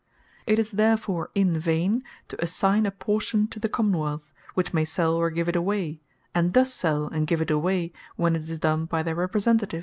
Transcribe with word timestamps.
It 0.47 0.57
is 0.57 0.71
therefore 0.71 1.29
in 1.35 1.59
vaine, 1.59 2.01
to 2.29 2.43
assign 2.43 2.87
a 2.87 2.89
portion 2.91 3.47
to 3.49 3.59
the 3.59 3.69
Common 3.69 3.99
wealth; 3.99 4.33
which 4.55 4.73
may 4.73 4.83
sell, 4.83 5.13
or 5.13 5.29
give 5.29 5.47
it 5.47 5.55
away; 5.55 6.01
and 6.33 6.51
does 6.53 6.73
sell, 6.73 7.05
and 7.05 7.27
give 7.27 7.39
it 7.39 7.51
away 7.51 7.93
when 8.15 8.33
tis 8.33 8.59
done 8.59 8.85
by 8.85 9.03
their 9.03 9.13
Representative. 9.13 9.79